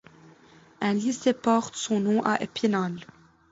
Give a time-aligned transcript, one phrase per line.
[0.81, 3.01] Un lycée porte son nom à Épinal.